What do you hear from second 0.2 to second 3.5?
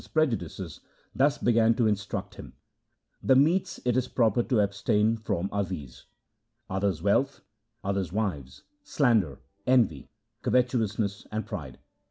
ANGAD 33 Amar Das's prejudices, thus began to instruct him:' The